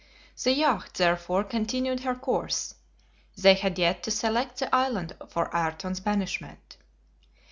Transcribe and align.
The 0.43 0.51
yacht 0.53 0.95
therefore 0.95 1.43
continued 1.43 1.99
her 1.99 2.15
course. 2.15 2.73
They 3.37 3.53
had 3.53 3.77
yet 3.77 4.01
to 4.01 4.09
select 4.09 4.57
the 4.57 4.73
island 4.73 5.13
for 5.29 5.55
Ayrton's 5.55 5.99
banishment. 5.99 6.77